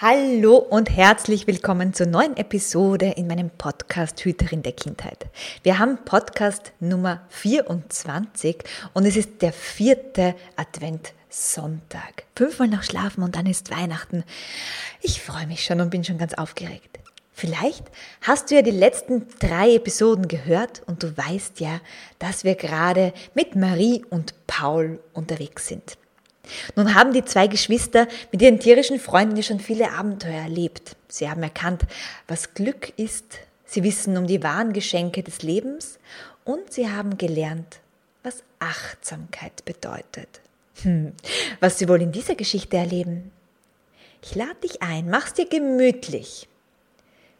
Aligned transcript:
Hallo 0.00 0.58
und 0.58 0.96
herzlich 0.96 1.48
willkommen 1.48 1.92
zur 1.92 2.06
neuen 2.06 2.36
Episode 2.36 3.14
in 3.16 3.26
meinem 3.26 3.50
Podcast 3.50 4.24
Hüterin 4.24 4.62
der 4.62 4.70
Kindheit. 4.70 5.26
Wir 5.64 5.80
haben 5.80 5.98
Podcast 6.04 6.70
Nummer 6.78 7.22
24 7.30 8.62
und 8.94 9.06
es 9.06 9.16
ist 9.16 9.42
der 9.42 9.52
vierte 9.52 10.36
Adventssonntag. 10.54 12.26
Fünfmal 12.36 12.68
noch 12.68 12.84
schlafen 12.84 13.24
und 13.24 13.34
dann 13.34 13.46
ist 13.46 13.72
Weihnachten. 13.72 14.22
Ich 15.02 15.20
freue 15.20 15.48
mich 15.48 15.64
schon 15.64 15.80
und 15.80 15.90
bin 15.90 16.04
schon 16.04 16.18
ganz 16.18 16.34
aufgeregt. 16.34 17.00
Vielleicht 17.32 17.82
hast 18.20 18.52
du 18.52 18.54
ja 18.54 18.62
die 18.62 18.70
letzten 18.70 19.26
drei 19.40 19.74
Episoden 19.74 20.28
gehört 20.28 20.80
und 20.86 21.02
du 21.02 21.16
weißt 21.16 21.58
ja, 21.58 21.80
dass 22.20 22.44
wir 22.44 22.54
gerade 22.54 23.12
mit 23.34 23.56
Marie 23.56 24.04
und 24.10 24.32
Paul 24.46 25.00
unterwegs 25.12 25.66
sind. 25.66 25.98
Nun 26.76 26.94
haben 26.94 27.12
die 27.12 27.24
zwei 27.24 27.46
Geschwister 27.46 28.08
mit 28.32 28.42
ihren 28.42 28.60
tierischen 28.60 28.98
Freunden 28.98 29.42
schon 29.42 29.60
viele 29.60 29.92
Abenteuer 29.92 30.42
erlebt. 30.42 30.96
Sie 31.08 31.28
haben 31.28 31.42
erkannt, 31.42 31.82
was 32.26 32.54
Glück 32.54 32.92
ist. 32.96 33.38
Sie 33.64 33.82
wissen 33.82 34.16
um 34.16 34.26
die 34.26 34.42
wahren 34.42 34.72
Geschenke 34.72 35.22
des 35.22 35.42
Lebens 35.42 35.98
und 36.44 36.72
sie 36.72 36.90
haben 36.90 37.18
gelernt, 37.18 37.80
was 38.22 38.42
Achtsamkeit 38.58 39.64
bedeutet. 39.64 40.40
Hm, 40.82 41.12
was 41.60 41.78
sie 41.78 41.88
wohl 41.88 42.00
in 42.00 42.12
dieser 42.12 42.34
Geschichte 42.34 42.76
erleben? 42.76 43.30
Ich 44.22 44.34
lade 44.34 44.56
dich 44.62 44.82
ein, 44.82 45.10
mach's 45.10 45.34
dir 45.34 45.46
gemütlich. 45.46 46.48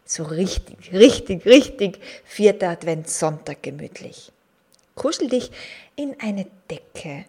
So 0.05 0.23
richtig, 0.23 0.93
richtig, 0.93 1.45
richtig 1.45 2.01
vierter 2.25 2.71
Adventssonntag 2.71 3.63
gemütlich. 3.63 4.33
Kuschel 4.95 5.29
dich 5.29 5.51
in 5.97 6.19
eine 6.21 6.47
Decke 6.71 7.27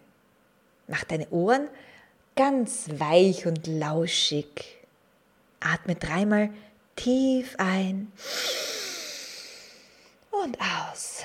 Mach 0.90 1.04
deine 1.04 1.28
Ohren 1.30 1.68
ganz 2.34 2.88
weich 2.98 3.46
und 3.46 3.68
lauschig. 3.68 4.76
Atme 5.60 5.94
dreimal 5.94 6.50
tief 6.96 7.54
ein 7.58 8.10
und 10.32 10.58
aus. 10.60 11.22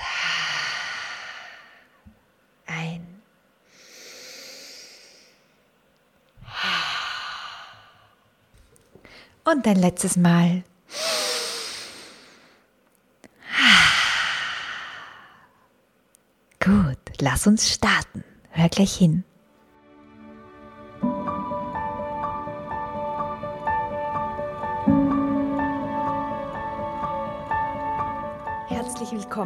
Ein. 2.68 3.08
Und 9.46 9.68
ein 9.68 9.78
letztes 9.78 10.16
Mal. 10.16 10.64
Gut, 16.60 16.98
lass 17.20 17.48
uns 17.48 17.72
starten. 17.72 18.24
Hör 18.52 18.70
gleich 18.70 18.96
hin. 18.96 19.24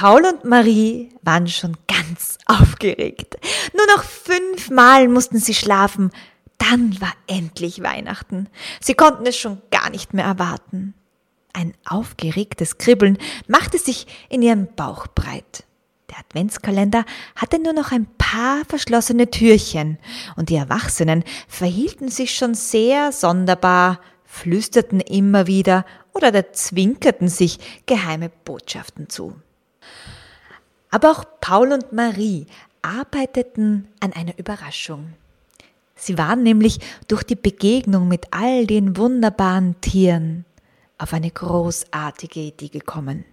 Paul 0.00 0.24
und 0.24 0.46
Marie 0.46 1.10
waren 1.20 1.46
schon 1.46 1.76
ganz 1.86 2.38
aufgeregt. 2.46 3.36
Nur 3.76 3.86
noch 3.94 4.02
fünfmal 4.02 5.08
mussten 5.08 5.36
sie 5.36 5.52
schlafen. 5.52 6.10
Dann 6.56 6.98
war 7.02 7.12
endlich 7.26 7.82
Weihnachten. 7.82 8.48
Sie 8.80 8.94
konnten 8.94 9.26
es 9.26 9.36
schon 9.36 9.60
gar 9.70 9.90
nicht 9.90 10.14
mehr 10.14 10.24
erwarten. 10.24 10.94
Ein 11.52 11.74
aufgeregtes 11.84 12.78
Kribbeln 12.78 13.18
machte 13.46 13.76
sich 13.76 14.06
in 14.30 14.40
ihrem 14.40 14.68
Bauch 14.74 15.06
breit. 15.06 15.64
Der 16.08 16.20
Adventskalender 16.20 17.04
hatte 17.36 17.58
nur 17.58 17.74
noch 17.74 17.92
ein 17.92 18.06
paar 18.16 18.64
verschlossene 18.66 19.28
Türchen 19.28 19.98
und 20.34 20.48
die 20.48 20.56
Erwachsenen 20.56 21.24
verhielten 21.46 22.08
sich 22.08 22.34
schon 22.34 22.54
sehr 22.54 23.12
sonderbar, 23.12 24.00
flüsterten 24.24 25.00
immer 25.00 25.46
wieder 25.46 25.84
oder 26.14 26.54
zwinkerten 26.54 27.28
sich 27.28 27.58
geheime 27.84 28.30
Botschaften 28.30 29.10
zu. 29.10 29.36
Aber 30.90 31.10
auch 31.10 31.24
Paul 31.40 31.72
und 31.72 31.92
Marie 31.92 32.46
arbeiteten 32.82 33.88
an 34.00 34.12
einer 34.12 34.38
Überraschung. 34.38 35.14
Sie 35.94 36.16
waren 36.16 36.42
nämlich 36.42 36.80
durch 37.08 37.22
die 37.22 37.36
Begegnung 37.36 38.08
mit 38.08 38.28
all 38.30 38.66
den 38.66 38.96
wunderbaren 38.96 39.80
Tieren 39.80 40.46
auf 40.98 41.12
eine 41.12 41.30
großartige 41.30 42.40
Idee 42.40 42.68
gekommen. 42.68 43.24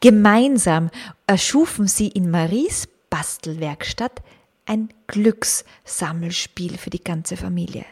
Gemeinsam 0.00 0.90
erschufen 1.26 1.86
sie 1.86 2.08
in 2.08 2.30
Maries 2.30 2.88
Bastelwerkstatt 3.10 4.22
ein 4.66 4.90
Glückssammelspiel 5.06 6.76
für 6.76 6.90
die 6.90 7.02
ganze 7.02 7.36
Familie. 7.36 7.86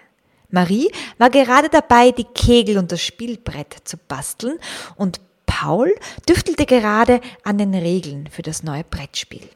Marie 0.51 0.91
war 1.19 1.31
gerade 1.31 1.69
dabei, 1.69 2.13
die 2.13 2.25
Kegel 2.25 2.79
und 2.79 2.93
das 2.93 3.03
Spielbrett 3.03 3.77
zu 3.85 3.97
basteln 3.97 4.59
und 4.97 5.21
Paul 5.59 5.95
düftelte 6.29 6.67
gerade 6.67 7.23
an 7.43 7.57
den 7.57 7.75
Regeln 7.75 8.27
für 8.27 8.43
das 8.43 8.63
neue 8.63 8.85
Brettspiel. 8.85 9.49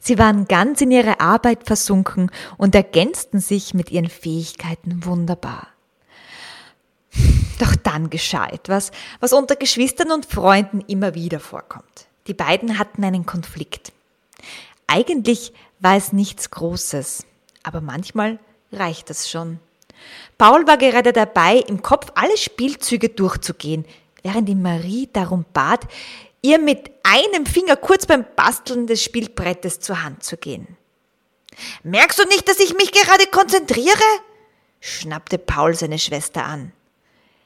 Sie 0.00 0.18
waren 0.18 0.48
ganz 0.48 0.80
in 0.80 0.90
ihre 0.90 1.20
Arbeit 1.20 1.66
versunken 1.66 2.30
und 2.56 2.74
ergänzten 2.74 3.38
sich 3.38 3.74
mit 3.74 3.90
ihren 3.90 4.08
Fähigkeiten 4.08 5.04
wunderbar. 5.04 5.68
Doch 7.58 7.76
dann 7.76 8.08
geschah 8.08 8.46
etwas, 8.46 8.92
was 9.20 9.34
unter 9.34 9.56
Geschwistern 9.56 10.10
und 10.10 10.24
Freunden 10.24 10.80
immer 10.80 11.14
wieder 11.14 11.38
vorkommt. 11.38 12.06
Die 12.26 12.34
beiden 12.34 12.78
hatten 12.78 13.04
einen 13.04 13.26
Konflikt. 13.26 13.92
Eigentlich 14.86 15.52
war 15.80 15.98
es 15.98 16.14
nichts 16.14 16.50
Großes, 16.50 17.26
aber 17.62 17.82
manchmal 17.82 18.38
reicht 18.72 19.10
das 19.10 19.28
schon. 19.28 19.58
Paul 20.38 20.66
war 20.66 20.78
gerade 20.78 21.12
dabei, 21.12 21.58
im 21.58 21.82
Kopf 21.82 22.10
alle 22.14 22.38
Spielzüge 22.38 23.10
durchzugehen, 23.10 23.84
während 24.26 24.48
die 24.48 24.56
Marie 24.56 25.08
darum 25.12 25.44
bat, 25.52 25.86
ihr 26.42 26.58
mit 26.58 26.90
einem 27.04 27.46
Finger 27.46 27.76
kurz 27.76 28.06
beim 28.06 28.24
Basteln 28.34 28.88
des 28.88 29.02
Spielbrettes 29.02 29.78
zur 29.78 30.02
Hand 30.02 30.24
zu 30.24 30.36
gehen. 30.36 30.76
Merkst 31.84 32.18
du 32.18 32.24
nicht, 32.24 32.48
dass 32.48 32.58
ich 32.58 32.74
mich 32.74 32.90
gerade 32.90 33.26
konzentriere? 33.30 34.02
schnappte 34.80 35.38
Paul 35.38 35.74
seine 35.74 36.00
Schwester 36.00 36.44
an. 36.44 36.72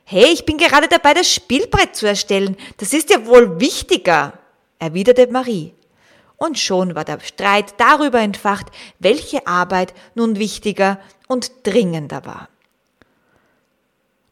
Hey, 0.04 0.32
ich 0.32 0.46
bin 0.46 0.56
gerade 0.56 0.88
dabei, 0.88 1.12
das 1.12 1.32
Spielbrett 1.32 1.94
zu 1.94 2.06
erstellen. 2.06 2.56
Das 2.78 2.94
ist 2.94 3.10
ja 3.10 3.26
wohl 3.26 3.60
wichtiger, 3.60 4.32
erwiderte 4.78 5.30
Marie. 5.30 5.74
Und 6.36 6.58
schon 6.58 6.94
war 6.94 7.04
der 7.04 7.20
Streit 7.20 7.74
darüber 7.76 8.20
entfacht, 8.20 8.68
welche 8.98 9.46
Arbeit 9.46 9.92
nun 10.14 10.38
wichtiger 10.38 10.98
und 11.28 11.52
dringender 11.62 12.24
war. 12.24 12.48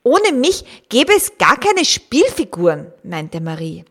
Ohne 0.09 0.33
mich 0.33 0.65
gäbe 0.89 1.13
es 1.15 1.37
gar 1.37 1.61
keine 1.61 1.85
Spielfiguren, 1.85 2.91
meinte 3.03 3.43
Marie. 3.43 3.85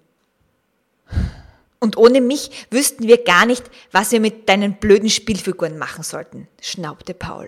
Und 1.79 1.95
ohne 1.95 2.21
mich 2.21 2.49
wüssten 2.71 3.07
wir 3.07 3.23
gar 3.23 3.45
nicht, 3.45 3.63
was 3.91 4.11
wir 4.11 4.19
mit 4.19 4.49
deinen 4.49 4.77
blöden 4.77 5.11
Spielfiguren 5.11 5.77
machen 5.77 6.03
sollten, 6.03 6.47
schnaubte 6.59 7.13
Paul. 7.13 7.47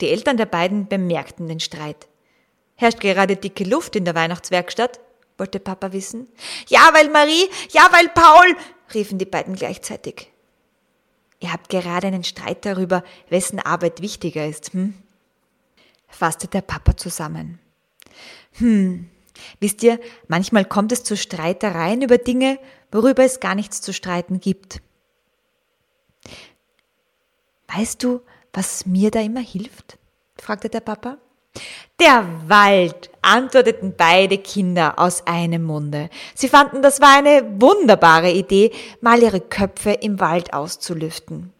Die 0.00 0.08
Eltern 0.08 0.38
der 0.38 0.46
beiden 0.46 0.88
bemerkten 0.88 1.48
den 1.48 1.60
Streit. 1.60 2.08
Herrscht 2.76 3.00
gerade 3.00 3.36
dicke 3.36 3.64
Luft 3.64 3.94
in 3.94 4.06
der 4.06 4.14
Weihnachtswerkstatt? 4.14 4.98
wollte 5.36 5.60
Papa 5.60 5.92
wissen. 5.92 6.28
Ja, 6.68 6.88
weil 6.94 7.10
Marie, 7.10 7.46
ja, 7.72 7.90
weil 7.92 8.08
Paul, 8.08 8.56
riefen 8.94 9.18
die 9.18 9.26
beiden 9.26 9.54
gleichzeitig. 9.54 10.30
Ihr 11.40 11.52
habt 11.52 11.68
gerade 11.68 12.06
einen 12.06 12.24
Streit 12.24 12.64
darüber, 12.64 13.04
wessen 13.28 13.58
Arbeit 13.58 14.00
wichtiger 14.00 14.46
ist, 14.46 14.72
hm? 14.72 14.94
fasste 16.08 16.48
der 16.48 16.62
Papa 16.62 16.96
zusammen. 16.96 17.60
Hm, 18.52 19.08
wisst 19.60 19.82
ihr, 19.82 20.00
manchmal 20.28 20.64
kommt 20.64 20.92
es 20.92 21.04
zu 21.04 21.16
Streitereien 21.16 22.02
über 22.02 22.18
Dinge, 22.18 22.58
worüber 22.90 23.24
es 23.24 23.40
gar 23.40 23.54
nichts 23.54 23.80
zu 23.80 23.92
streiten 23.92 24.40
gibt. 24.40 24.80
Weißt 27.68 28.02
du, 28.02 28.22
was 28.52 28.86
mir 28.86 29.10
da 29.10 29.20
immer 29.20 29.40
hilft? 29.40 29.98
fragte 30.38 30.68
der 30.68 30.80
Papa. 30.80 31.18
Der 31.98 32.26
Wald, 32.46 33.10
antworteten 33.22 33.94
beide 33.96 34.38
Kinder 34.38 34.98
aus 34.98 35.26
einem 35.26 35.64
Munde. 35.64 36.10
Sie 36.34 36.48
fanden, 36.48 36.82
das 36.82 37.00
war 37.00 37.16
eine 37.16 37.60
wunderbare 37.60 38.30
Idee, 38.30 38.70
mal 39.00 39.22
ihre 39.22 39.40
Köpfe 39.40 39.92
im 39.92 40.20
Wald 40.20 40.52
auszulüften. 40.52 41.52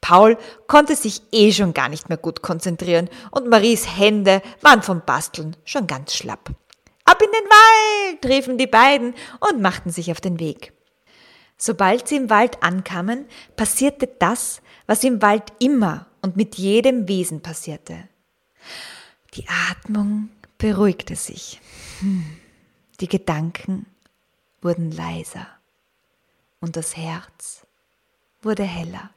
Paul 0.00 0.38
konnte 0.66 0.96
sich 0.96 1.22
eh 1.32 1.52
schon 1.52 1.74
gar 1.74 1.88
nicht 1.88 2.08
mehr 2.08 2.18
gut 2.18 2.42
konzentrieren 2.42 3.08
und 3.30 3.48
Maries 3.48 3.96
Hände 3.98 4.42
waren 4.62 4.82
vom 4.82 5.02
Basteln 5.04 5.56
schon 5.64 5.86
ganz 5.86 6.14
schlapp. 6.14 6.50
Ab 7.04 7.22
in 7.22 7.30
den 7.30 7.48
Wald, 7.48 8.26
riefen 8.26 8.58
die 8.58 8.66
beiden 8.66 9.14
und 9.40 9.60
machten 9.60 9.90
sich 9.90 10.10
auf 10.10 10.20
den 10.20 10.38
Weg. 10.38 10.72
Sobald 11.56 12.08
sie 12.08 12.16
im 12.16 12.30
Wald 12.30 12.62
ankamen, 12.62 13.26
passierte 13.56 14.06
das, 14.06 14.62
was 14.86 15.04
im 15.04 15.20
Wald 15.20 15.52
immer 15.58 16.06
und 16.22 16.36
mit 16.36 16.56
jedem 16.56 17.06
Wesen 17.06 17.42
passierte. 17.42 18.08
Die 19.34 19.46
Atmung 19.70 20.30
beruhigte 20.56 21.16
sich. 21.16 21.60
Hm. 22.00 22.24
Die 23.00 23.08
Gedanken 23.08 23.86
wurden 24.62 24.90
leiser 24.90 25.46
und 26.60 26.76
das 26.76 26.96
Herz 26.96 27.66
wurde 28.42 28.64
heller. 28.64 29.10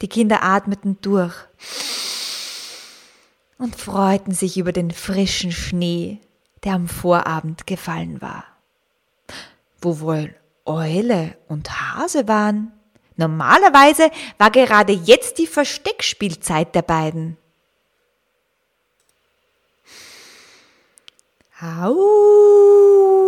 Die 0.00 0.08
Kinder 0.08 0.42
atmeten 0.42 0.98
durch 1.02 1.34
und 3.58 3.74
freuten 3.74 4.32
sich 4.32 4.56
über 4.56 4.72
den 4.72 4.90
frischen 4.92 5.50
Schnee, 5.50 6.20
der 6.64 6.74
am 6.74 6.88
Vorabend 6.88 7.66
gefallen 7.66 8.20
war. 8.20 8.44
Wo 9.80 10.00
wohl 10.00 10.34
Eule 10.64 11.36
und 11.48 11.70
Hase 11.70 12.28
waren? 12.28 12.72
Normalerweise 13.16 14.10
war 14.38 14.50
gerade 14.50 14.92
jetzt 14.92 15.38
die 15.38 15.46
Versteckspielzeit 15.48 16.74
der 16.74 16.82
beiden. 16.82 17.36
Au! 21.60 23.27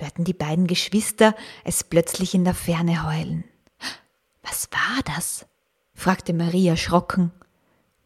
Hörten 0.00 0.24
die 0.24 0.32
beiden 0.32 0.66
Geschwister 0.66 1.34
es 1.64 1.84
plötzlich 1.84 2.34
in 2.34 2.44
der 2.44 2.54
Ferne 2.54 3.06
heulen. 3.06 3.44
Was 4.42 4.68
war 4.72 5.02
das? 5.04 5.46
fragte 5.94 6.32
Marie 6.32 6.68
erschrocken. 6.68 7.30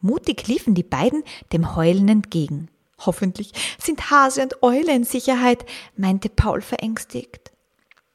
Mutig 0.01 0.49
liefen 0.49 0.75
die 0.75 0.83
beiden 0.83 1.23
dem 1.53 1.77
Heulen 1.77 2.09
entgegen. 2.09 2.69
Hoffentlich 2.99 3.53
sind 3.79 4.11
Hase 4.11 4.43
und 4.43 4.63
Eule 4.63 4.95
in 4.95 5.05
Sicherheit, 5.05 5.65
meinte 5.97 6.29
Paul 6.29 6.61
verängstigt. 6.61 7.53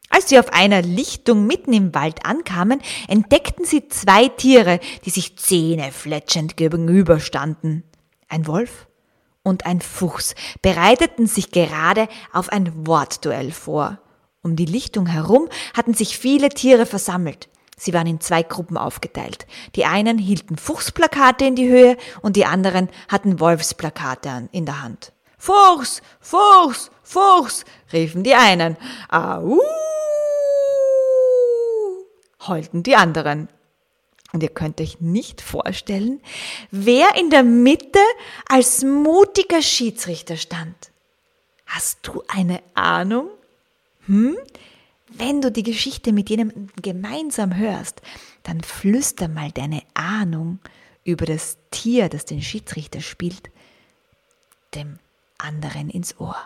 Als 0.10 0.30
sie 0.30 0.40
auf 0.40 0.52
einer 0.52 0.82
Lichtung 0.82 1.46
mitten 1.48 1.72
im 1.72 1.94
Wald 1.94 2.25
ankamen, 2.25 2.82
entdeckten 3.08 3.66
sie 3.66 3.88
zwei 3.88 4.28
Tiere, 4.28 4.80
die 5.06 5.12
sich 5.12 5.38
zähnefletschend 5.38 6.58
gegenüberstanden. 6.58 7.84
Ein 8.28 8.48
Wolf 8.48 8.88
und 9.44 9.65
ein 9.65 9.81
Fuchs 9.81 10.36
bereiteten 10.62 11.27
sich 11.27 11.51
gerade 11.51 12.07
auf 12.33 12.50
ein 12.50 12.88
Wortduell 12.88 13.51
vor. 13.51 14.00
Um 14.41 14.56
die 14.56 14.65
Lichtung 14.65 15.06
herum 15.06 15.50
hatten 15.75 15.94
sich 15.94 16.18
viele 16.18 16.50
Tiere 16.50 16.86
versammelt. 16.86 17.50
Sie 17.77 17.94
waren 17.94 18.07
in 18.07 18.19
zwei 18.19 18.44
Gruppen 18.44 18.77
aufgeteilt. 18.77 19.47
Die 19.75 19.86
einen 19.86 20.18
hielten 20.18 20.57
Fuchsplakate 20.57 21.45
in 21.45 21.56
die 21.56 21.69
Höhe 21.69 21.97
und 22.21 22.36
die 22.36 22.45
anderen 22.45 22.89
hatten 23.07 23.39
Wolfsplakate 23.39 24.50
in 24.51 24.65
der 24.65 24.81
Hand. 24.81 25.13
Fuchs, 25.38 26.01
Fuchs, 26.19 26.91
Fuchs, 27.03 27.63
riefen 27.94 28.24
die 28.24 28.36
einen. 28.36 28.75
Au, 29.09 29.57
heulten 32.45 32.83
die 32.83 32.97
anderen. 32.97 33.47
Und 34.31 34.44
ihr 34.44 34.50
könnt 34.50 34.80
euch 34.80 35.02
nicht 35.02 35.42
vorstellen, 35.42 36.22
wer 36.70 37.16
in 37.16 37.30
der 37.30 37.44
Mitte 37.44 38.00
als 38.48 38.84
mutiger 38.84 39.62
Schiedsrichter 39.62 40.38
stand. 40.38 40.92
Hast 41.66 42.00
du 42.04 42.24
eine 42.28 42.62
Ahnung? 42.76 43.30
Hm? 44.06 44.38
Wenn 45.08 45.42
du 45.42 45.52
die 45.52 45.64
Geschichte 45.64 46.14
mit 46.14 46.30
jemandem 46.30 46.70
gemeinsam 46.81 47.56
hörst, 47.56 48.02
dann 48.44 48.62
flüster 48.62 49.28
mal 49.28 49.52
deine 49.52 49.81
Ahnung 49.96 50.60
über 51.04 51.25
das 51.25 51.58
Tier, 51.72 52.10
das 52.10 52.25
den 52.25 52.42
Schiedsrichter 52.42 53.02
spielt, 53.02 53.50
dem 54.75 55.00
anderen 55.40 55.90
ins 55.90 56.20
Ohr. 56.20 56.38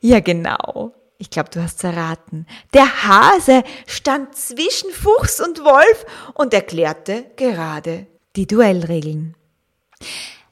Ja, 0.00 0.20
genau. 0.20 0.92
Ich 1.20 1.30
glaube, 1.30 1.50
du 1.50 1.60
hast 1.60 1.82
erraten. 1.82 2.46
Der 2.74 3.02
Hase 3.02 3.64
stand 3.88 4.36
zwischen 4.36 4.90
Fuchs 4.92 5.40
und 5.40 5.64
Wolf 5.64 6.06
und 6.34 6.54
erklärte 6.54 7.26
gerade 7.34 8.06
die 8.36 8.46
Duellregeln. 8.46 9.34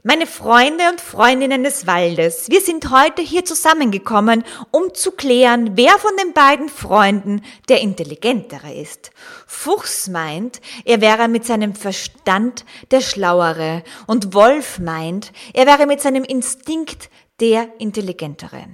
Meine 0.02 0.26
Freunde 0.26 0.84
und 0.90 1.00
Freundinnen 1.00 1.62
des 1.62 1.86
Waldes, 1.86 2.48
wir 2.48 2.60
sind 2.60 2.90
heute 2.90 3.22
hier 3.22 3.44
zusammengekommen, 3.44 4.44
um 4.72 4.92
zu 4.92 5.12
klären, 5.12 5.76
wer 5.76 5.98
von 5.98 6.12
den 6.16 6.32
beiden 6.32 6.68
Freunden 6.68 7.42
der 7.68 7.80
intelligentere 7.80 8.72
ist. 8.72 9.10
Fuchs 9.46 10.08
meint, 10.08 10.60
er 10.84 11.00
wäre 11.00 11.28
mit 11.28 11.44
seinem 11.44 11.74
Verstand 11.74 12.64
der 12.90 13.00
Schlauere 13.00 13.84
und 14.06 14.34
Wolf 14.34 14.78
meint, 14.80 15.32
er 15.54 15.66
wäre 15.66 15.86
mit 15.86 16.00
seinem 16.00 16.24
Instinkt 16.24 17.08
der 17.40 17.68
Intelligentere. 17.78 18.66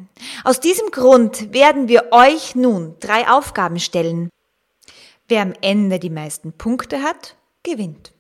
Aus 0.45 0.61
diesem 0.61 0.91
Grund 0.91 1.53
werden 1.53 1.89
wir 1.89 2.13
euch 2.13 2.55
nun 2.55 2.97
drei 3.01 3.29
Aufgaben 3.29 3.81
stellen. 3.81 4.31
Wer 5.29 5.43
am 5.43 5.55
Ende 5.61 5.99
die 5.99 6.11
meisten 6.11 6.53
Punkte 6.53 7.03
hat, 7.03 7.37
gewinnt. 7.63 8.13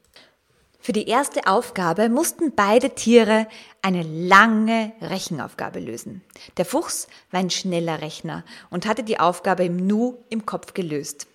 Für 0.80 0.92
die 0.92 1.06
erste 1.06 1.46
Aufgabe 1.46 2.08
mussten 2.08 2.56
beide 2.56 2.90
Tiere 2.90 3.46
eine 3.82 4.02
lange 4.02 4.92
Rechenaufgabe 5.00 5.78
lösen. 5.78 6.22
Der 6.56 6.64
Fuchs 6.64 7.06
war 7.30 7.38
ein 7.38 7.50
schneller 7.50 8.00
Rechner 8.00 8.44
und 8.68 8.86
hatte 8.86 9.04
die 9.04 9.20
Aufgabe 9.20 9.64
im 9.64 9.76
Nu 9.76 10.18
im 10.28 10.44
Kopf 10.44 10.74
gelöst. 10.74 11.28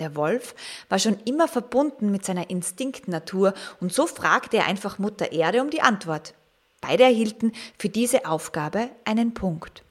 Der 0.00 0.16
Wolf 0.16 0.56
war 0.88 0.98
schon 0.98 1.16
immer 1.26 1.46
verbunden 1.46 2.10
mit 2.10 2.24
seiner 2.24 2.50
Instinktnatur 2.50 3.54
und 3.80 3.92
so 3.92 4.08
fragte 4.08 4.56
er 4.56 4.66
einfach 4.66 4.98
Mutter 4.98 5.30
Erde 5.30 5.62
um 5.62 5.70
die 5.70 5.82
Antwort. 5.82 6.34
Beide 6.82 7.04
erhielten 7.04 7.52
für 7.78 7.88
diese 7.88 8.26
Aufgabe 8.26 8.90
einen 9.06 9.32
Punkt. 9.32 9.82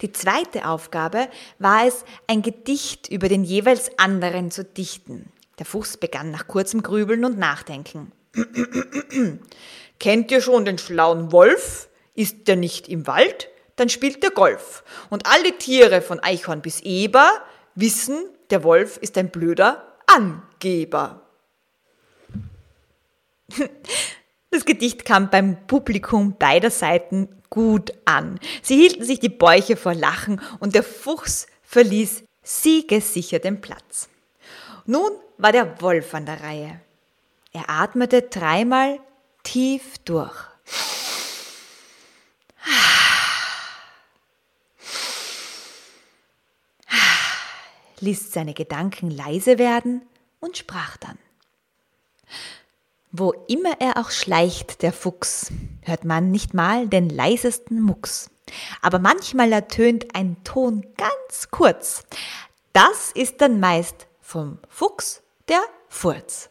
Die 0.00 0.10
zweite 0.10 0.66
Aufgabe 0.66 1.28
war 1.58 1.86
es, 1.86 2.04
ein 2.26 2.42
Gedicht 2.42 3.08
über 3.08 3.28
den 3.28 3.44
jeweils 3.44 3.96
anderen 3.98 4.50
zu 4.50 4.64
dichten. 4.64 5.30
Der 5.58 5.66
Fuchs 5.66 5.98
begann 5.98 6.30
nach 6.30 6.48
kurzem 6.48 6.82
Grübeln 6.82 7.24
und 7.26 7.38
Nachdenken. 7.38 8.10
Kennt 10.00 10.30
ihr 10.30 10.40
schon 10.40 10.64
den 10.64 10.78
schlauen 10.78 11.30
Wolf? 11.30 11.90
Ist 12.14 12.48
der 12.48 12.56
nicht 12.56 12.88
im 12.88 13.06
Wald? 13.06 13.48
Dann 13.76 13.90
spielt 13.90 14.22
der 14.22 14.30
Golf. 14.30 14.84
Und 15.10 15.26
alle 15.26 15.56
Tiere 15.58 16.00
von 16.00 16.20
Eichhorn 16.20 16.62
bis 16.62 16.80
Eber 16.80 17.30
wissen, 17.74 18.16
der 18.48 18.64
Wolf 18.64 18.96
ist 18.96 19.18
ein 19.18 19.30
blöder 19.30 19.94
Angeber. 20.06 21.20
Das 24.50 24.64
Gedicht 24.64 25.04
kam 25.04 25.30
beim 25.30 25.66
Publikum 25.66 26.36
beider 26.38 26.70
Seiten 26.70 27.28
gut 27.50 27.92
an. 28.04 28.40
Sie 28.62 28.76
hielten 28.76 29.04
sich 29.04 29.20
die 29.20 29.28
Bäuche 29.28 29.76
vor 29.76 29.94
Lachen 29.94 30.40
und 30.58 30.74
der 30.74 30.82
Fuchs 30.82 31.46
verließ 31.62 32.24
siegessicher 32.42 33.38
den 33.38 33.60
Platz. 33.60 34.08
Nun 34.86 35.10
war 35.36 35.52
der 35.52 35.80
Wolf 35.82 36.14
an 36.14 36.26
der 36.26 36.42
Reihe. 36.42 36.80
Er 37.52 37.68
atmete 37.68 38.22
dreimal 38.22 39.00
tief 39.42 39.98
durch. 40.04 40.48
ließ 48.00 48.32
seine 48.32 48.54
Gedanken 48.54 49.10
leise 49.10 49.58
werden 49.58 50.02
und 50.40 50.56
sprach 50.56 50.96
dann. 50.98 51.18
Wo 53.10 53.32
immer 53.48 53.80
er 53.80 53.96
auch 53.96 54.10
schleicht, 54.10 54.82
der 54.82 54.92
Fuchs, 54.92 55.50
hört 55.82 56.04
man 56.04 56.30
nicht 56.30 56.52
mal 56.52 56.88
den 56.88 57.08
leisesten 57.08 57.80
Mucks. 57.80 58.30
Aber 58.82 58.98
manchmal 58.98 59.52
ertönt 59.52 60.14
ein 60.14 60.36
Ton 60.44 60.86
ganz 60.96 61.50
kurz. 61.50 62.04
Das 62.72 63.12
ist 63.12 63.40
dann 63.40 63.60
meist 63.60 64.06
vom 64.20 64.58
Fuchs 64.68 65.22
der 65.48 65.60
Furz. 65.88 66.50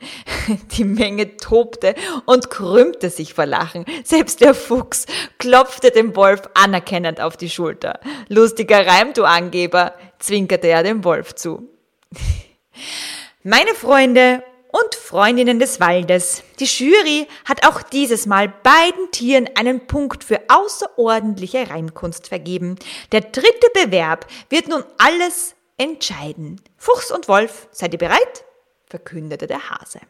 Die 0.72 0.84
Menge 0.84 1.36
tobte 1.36 1.94
und 2.26 2.50
krümmte 2.50 3.10
sich 3.10 3.34
vor 3.34 3.46
Lachen. 3.46 3.84
Selbst 4.04 4.40
der 4.40 4.54
Fuchs 4.54 5.06
klopfte 5.38 5.90
dem 5.90 6.16
Wolf 6.16 6.42
anerkennend 6.54 7.20
auf 7.20 7.36
die 7.36 7.50
Schulter. 7.50 8.00
Lustiger 8.28 8.86
Reim, 8.86 9.12
du 9.12 9.24
Angeber, 9.24 9.94
zwinkerte 10.18 10.68
er 10.68 10.82
dem 10.82 11.04
Wolf 11.04 11.34
zu. 11.34 11.68
Meine 13.42 13.74
Freunde 13.74 14.42
und 14.72 14.94
Freundinnen 14.94 15.58
des 15.58 15.80
Waldes. 15.80 16.42
Die 16.58 16.64
Jury 16.64 17.26
hat 17.44 17.66
auch 17.66 17.82
dieses 17.82 18.26
Mal 18.26 18.48
beiden 18.48 19.10
Tieren 19.10 19.48
einen 19.54 19.86
Punkt 19.86 20.24
für 20.24 20.40
außerordentliche 20.48 21.70
Reinkunst 21.70 22.28
vergeben. 22.28 22.76
Der 23.12 23.22
dritte 23.22 23.68
Bewerb 23.74 24.26
wird 24.48 24.68
nun 24.68 24.84
alles 24.98 25.54
entscheiden. 25.76 26.60
Fuchs 26.76 27.10
und 27.10 27.28
Wolf, 27.28 27.68
seid 27.72 27.92
ihr 27.92 27.98
bereit? 27.98 28.44
verkündete 28.86 29.46
der 29.46 29.70
Hase. 29.70 30.00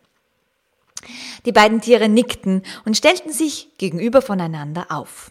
Die 1.45 1.52
beiden 1.52 1.81
Tiere 1.81 2.09
nickten 2.09 2.62
und 2.85 2.97
stellten 2.97 3.33
sich 3.33 3.69
gegenüber 3.79 4.23
voneinander 4.23 4.87
auf. 4.90 5.31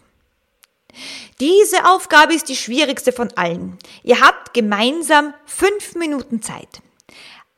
Diese 1.38 1.88
Aufgabe 1.88 2.34
ist 2.34 2.48
die 2.48 2.56
schwierigste 2.56 3.12
von 3.12 3.30
allen. 3.36 3.78
Ihr 4.02 4.20
habt 4.20 4.54
gemeinsam 4.54 5.34
fünf 5.46 5.94
Minuten 5.94 6.42
Zeit. 6.42 6.82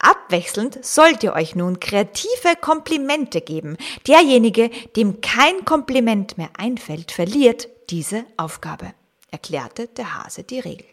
Abwechselnd 0.02 0.85
sollt 0.85 1.23
ihr 1.23 1.32
euch 1.32 1.54
nun 1.54 1.78
kreative 1.78 2.56
Komplimente 2.61 3.40
geben. 3.40 3.76
Derjenige, 4.06 4.68
dem 4.97 5.21
kein 5.21 5.64
Kompliment 5.64 6.37
mehr 6.37 6.50
einfällt, 6.59 7.12
verliert 7.12 7.68
diese 7.88 8.25
Aufgabe, 8.37 8.92
erklärte 9.30 9.87
der 9.87 10.18
Hase 10.18 10.42
die 10.42 10.59
Regel. 10.59 10.87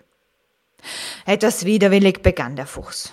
Etwas 1.25 1.65
widerwillig 1.65 2.21
begann 2.21 2.55
der 2.55 2.67
Fuchs. 2.67 3.11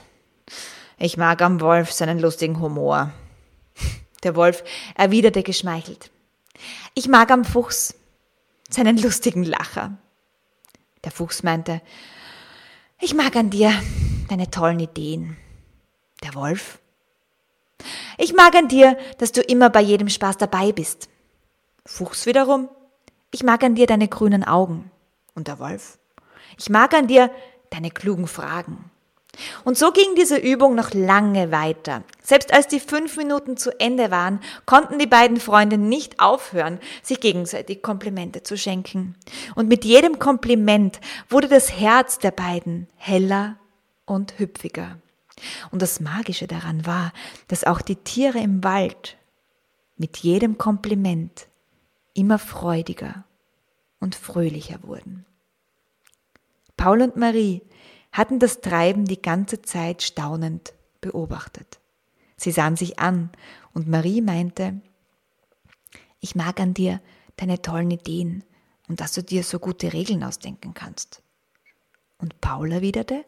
Ich 0.99 1.17
mag 1.17 1.41
am 1.43 1.61
Wolf 1.61 1.93
seinen 1.93 2.19
lustigen 2.19 2.61
Humor. 2.61 3.13
Der 4.23 4.35
Wolf 4.35 4.65
erwiderte 4.95 5.43
geschmeichelt. 5.43 6.11
Ich 6.95 7.07
mag 7.07 7.31
am 7.31 7.45
Fuchs 7.45 7.95
seinen 8.71 8.97
lustigen 8.97 9.45
Lacher. 9.45 9.99
Der 11.05 11.13
Fuchs 11.13 11.43
meinte, 11.43 11.83
ich 12.99 13.15
mag 13.15 13.37
an 13.37 13.51
dir 13.51 13.73
deine 14.29 14.51
tollen 14.51 14.81
Ideen. 14.81 15.37
Der 16.27 16.35
Wolf, 16.35 16.81
ich 18.19 18.35
mag 18.35 18.57
an 18.57 18.67
dir, 18.67 18.99
dass 19.19 19.31
du 19.31 19.43
immer 19.43 19.71
bei 19.71 19.81
jedem 19.81 20.09
Spaß 20.09 20.39
dabei 20.39 20.73
bist. 20.73 21.09
Fuchs 21.85 22.27
wiederum, 22.27 22.69
ich 23.31 23.45
mag 23.45 23.63
an 23.63 23.77
dir 23.77 23.87
deine 23.87 24.09
grünen 24.09 24.43
Augen. 24.43 24.91
Und 25.37 25.47
der 25.47 25.61
Wolf, 25.61 25.99
ich 26.59 26.69
mag 26.69 26.95
an 26.95 27.07
dir 27.07 27.31
deine 27.71 27.93
klugen 27.93 28.27
Fragen. 28.27 28.91
Und 29.63 29.79
so 29.79 29.93
ging 29.93 30.17
diese 30.17 30.37
Übung 30.37 30.75
noch 30.75 30.95
lange 30.95 31.53
weiter. 31.53 32.03
Selbst 32.25 32.53
als 32.53 32.67
die 32.67 32.81
fünf 32.81 33.17
Minuten 33.17 33.57
zu 33.57 33.79
Ende 33.79 34.11
waren, 34.11 34.41
konnten 34.65 34.99
die 34.99 35.07
beiden 35.07 35.39
Freunde 35.39 35.79
nicht 35.79 36.19
aufhören, 36.19 36.81
sich 37.05 37.21
gegenseitig 37.21 37.83
Komplimente 37.83 38.43
zu 38.43 38.59
schenken. 38.59 39.15
Und 39.55 39.69
mit 39.69 39.85
jedem 39.85 40.19
Kompliment 40.19 41.01
wurde 41.29 41.47
das 41.47 41.79
Herz 41.79 42.19
der 42.19 42.33
beiden 42.33 42.89
heller 42.97 43.61
und 44.07 44.41
hüpfiger. 44.41 44.97
Und 45.71 45.83
das 45.83 46.01
Magische 46.01 46.47
daran 46.47 46.87
war, 46.87 47.13
dass 47.49 47.65
auch 47.65 47.81
die 47.81 47.97
Tiere 47.97 48.39
im 48.39 48.65
Wald 48.65 49.17
mit 49.97 50.19
jedem 50.19 50.59
Kompliment 50.59 51.49
immer 52.15 52.39
freudiger 52.39 53.25
und 54.01 54.15
fröhlicher 54.15 54.83
wurden. 54.83 55.27
Paul 56.77 57.03
und 57.03 57.17
Marie 57.17 57.63
hatten 58.13 58.39
das 58.39 58.61
Treiben 58.61 59.05
die 59.05 59.21
ganze 59.21 59.63
Zeit 59.63 60.03
staunend 60.03 60.73
beobachtet. 61.01 61.81
Sie 62.37 62.51
sahen 62.51 62.77
sich 62.77 62.99
an 62.99 63.31
und 63.73 63.89
Marie 63.89 64.21
meinte, 64.21 64.81
ich 66.21 66.35
mag 66.35 66.61
an 66.61 66.75
dir 66.75 67.01
deine 67.37 67.61
tollen 67.61 67.91
Ideen 67.91 68.45
und 68.89 69.01
dass 69.01 69.13
du 69.13 69.23
dir 69.23 69.43
so 69.43 69.59
gute 69.59 69.93
Regeln 69.93 70.23
ausdenken 70.23 70.75
kannst. 70.75 71.23
Und 72.19 72.41
Paul 72.41 72.73
erwiderte, 72.73 73.25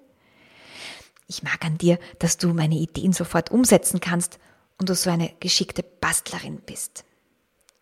ich 1.28 1.42
mag 1.42 1.64
an 1.64 1.78
dir, 1.78 1.99
dass 2.18 2.38
du 2.38 2.52
meine 2.54 2.75
Ideen 2.75 3.12
sofort 3.12 3.50
umsetzen 3.50 4.00
kannst 4.00 4.38
und 4.78 4.88
du 4.88 4.94
so 4.94 5.11
eine 5.11 5.32
geschickte 5.40 5.82
Bastlerin 5.82 6.61
bist. 6.61 7.04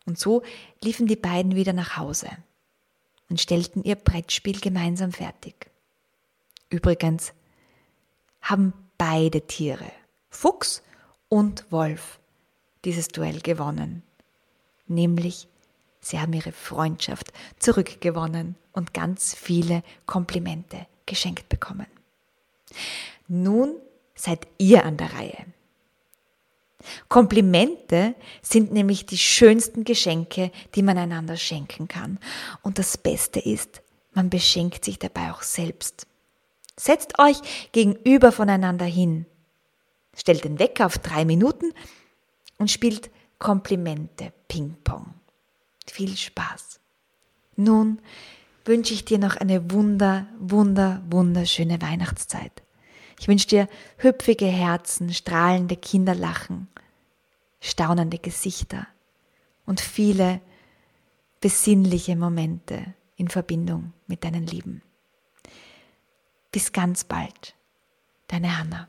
Und 0.04 0.18
so 0.18 0.42
liefen 0.82 1.06
die 1.06 1.16
beiden 1.16 1.54
wieder 1.54 1.72
nach 1.72 1.96
Hause 1.96 2.28
und 3.30 3.40
stellten 3.40 3.82
ihr 3.84 3.94
Brettspiel 3.94 4.60
gemeinsam 4.60 5.12
fertig. 5.12 5.70
Übrigens 6.70 7.32
haben 8.40 8.72
beide 8.98 9.42
Tiere, 9.42 9.90
Fuchs 10.28 10.82
und 11.28 11.70
Wolf, 11.70 12.18
dieses 12.84 13.08
Duell 13.08 13.40
gewonnen. 13.40 14.02
Nämlich, 14.86 15.48
sie 16.00 16.20
haben 16.20 16.32
ihre 16.32 16.52
Freundschaft 16.52 17.32
zurückgewonnen 17.58 18.56
und 18.72 18.94
ganz 18.94 19.34
viele 19.34 19.82
Komplimente 20.06 20.86
geschenkt 21.06 21.48
bekommen. 21.48 21.86
Nun 23.28 23.74
seid 24.14 24.46
ihr 24.58 24.84
an 24.84 24.96
der 24.96 25.12
Reihe. 25.12 25.46
Komplimente 27.08 28.14
sind 28.42 28.72
nämlich 28.72 29.06
die 29.06 29.18
schönsten 29.18 29.84
Geschenke, 29.84 30.50
die 30.74 30.82
man 30.82 30.98
einander 30.98 31.36
schenken 31.36 31.88
kann. 31.88 32.18
Und 32.62 32.78
das 32.78 32.96
Beste 32.96 33.40
ist, 33.40 33.82
man 34.12 34.30
beschenkt 34.30 34.84
sich 34.84 34.98
dabei 34.98 35.32
auch 35.32 35.42
selbst. 35.42 36.06
Setzt 36.76 37.18
euch 37.18 37.38
gegenüber 37.72 38.32
voneinander 38.32 38.84
hin. 38.84 39.26
Stellt 40.14 40.44
den 40.44 40.58
Wecker 40.58 40.86
auf 40.86 40.98
drei 40.98 41.24
Minuten 41.24 41.72
und 42.58 42.70
spielt 42.70 43.10
Komplimente 43.38 44.32
Ping-Pong. 44.48 45.12
Viel 45.86 46.16
Spaß. 46.16 46.80
Nun 47.56 48.00
wünsche 48.64 48.94
ich 48.94 49.04
dir 49.04 49.18
noch 49.18 49.36
eine 49.36 49.70
wunder, 49.70 50.26
wunder, 50.38 51.02
wunderschöne 51.10 51.80
Weihnachtszeit. 51.82 52.62
Ich 53.18 53.28
wünsche 53.28 53.48
dir 53.48 53.68
hüpfige 53.98 54.46
Herzen, 54.46 55.12
strahlende 55.12 55.76
Kinderlachen, 55.76 56.68
staunende 57.60 58.18
Gesichter 58.18 58.86
und 59.64 59.80
viele 59.80 60.40
besinnliche 61.40 62.16
Momente 62.16 62.94
in 63.16 63.28
Verbindung 63.28 63.92
mit 64.06 64.24
deinen 64.24 64.46
Lieben. 64.46 64.82
Bis 66.52 66.72
ganz 66.72 67.04
bald, 67.04 67.54
deine 68.28 68.58
Hanna. 68.58 68.88